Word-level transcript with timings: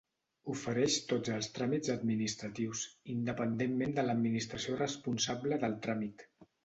Ofereix 0.51 0.95
tots 1.09 1.33
els 1.33 1.49
tràmits 1.57 1.91
administratius, 1.95 2.81
independentment 3.17 3.93
de 4.01 4.07
l'administració 4.09 4.79
responsable 4.81 5.61
del 5.67 5.77
tràmit. 5.85 6.27